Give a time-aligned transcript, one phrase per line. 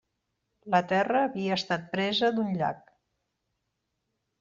[0.75, 2.93] La terra havia estat presa d'un llac.